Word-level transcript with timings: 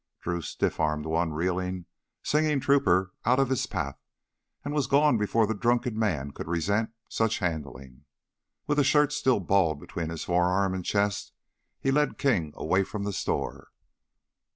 Drew 0.19 0.41
stiff 0.41 0.79
armed 0.79 1.05
one 1.05 1.31
reeling, 1.31 1.85
singing 2.23 2.59
trooper 2.59 3.13
out 3.23 3.37
of 3.39 3.49
his 3.49 3.67
path 3.67 3.99
and 4.65 4.73
was 4.73 4.87
gone 4.87 5.15
before 5.19 5.45
the 5.45 5.53
drunken 5.53 5.95
man 5.95 6.31
could 6.31 6.47
resent 6.47 6.89
such 7.07 7.37
handling. 7.37 8.05
With 8.65 8.79
the 8.79 8.83
shirts 8.83 9.15
still 9.15 9.39
balled 9.39 9.79
between 9.79 10.09
forearm 10.17 10.73
and 10.73 10.83
chest, 10.83 11.33
he 11.79 11.91
led 11.91 12.17
King 12.17 12.51
away 12.55 12.83
from 12.83 13.03
the 13.03 13.13
store. 13.13 13.67